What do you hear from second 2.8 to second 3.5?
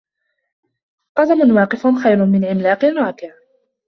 راكع.